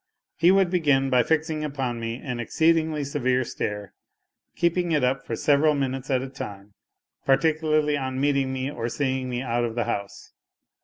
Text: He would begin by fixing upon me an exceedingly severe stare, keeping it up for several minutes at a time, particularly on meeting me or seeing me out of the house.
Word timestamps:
He 0.35 0.49
would 0.49 0.71
begin 0.71 1.11
by 1.11 1.21
fixing 1.21 1.63
upon 1.63 1.99
me 1.99 2.15
an 2.19 2.39
exceedingly 2.39 3.03
severe 3.03 3.43
stare, 3.43 3.93
keeping 4.55 4.91
it 4.93 5.03
up 5.03 5.27
for 5.27 5.35
several 5.35 5.75
minutes 5.75 6.09
at 6.09 6.23
a 6.23 6.27
time, 6.27 6.73
particularly 7.23 7.95
on 7.95 8.19
meeting 8.19 8.51
me 8.51 8.71
or 8.71 8.89
seeing 8.89 9.29
me 9.29 9.43
out 9.43 9.63
of 9.63 9.75
the 9.75 9.83
house. 9.83 10.33